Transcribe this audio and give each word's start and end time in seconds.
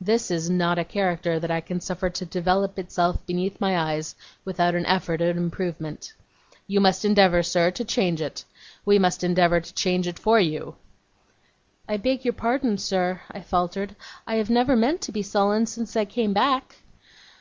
This 0.00 0.30
is 0.30 0.48
not 0.48 0.78
a 0.78 0.84
character 0.84 1.40
that 1.40 1.50
I 1.50 1.60
can 1.60 1.80
suffer 1.80 2.08
to 2.08 2.24
develop 2.24 2.78
itself 2.78 3.26
beneath 3.26 3.60
my 3.60 3.76
eyes 3.76 4.14
without 4.44 4.76
an 4.76 4.86
effort 4.86 5.20
at 5.20 5.36
improvement. 5.36 6.12
You 6.68 6.80
must 6.80 7.04
endeavour, 7.04 7.42
sir, 7.42 7.72
to 7.72 7.84
change 7.84 8.20
it. 8.22 8.44
We 8.84 9.00
must 9.00 9.24
endeavour 9.24 9.58
to 9.60 9.74
change 9.74 10.06
it 10.06 10.20
for 10.20 10.38
you.' 10.38 10.76
'I 11.88 11.96
beg 11.96 12.24
your 12.24 12.32
pardon, 12.34 12.78
sir,' 12.78 13.22
I 13.32 13.40
faltered. 13.40 13.96
'I 14.24 14.36
have 14.36 14.50
never 14.50 14.76
meant 14.76 15.00
to 15.00 15.10
be 15.10 15.20
sullen 15.22 15.66
since 15.66 15.96
I 15.96 16.04
came 16.04 16.32
back. 16.32 16.76